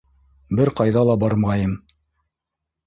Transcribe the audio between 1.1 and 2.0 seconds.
ла бармайым!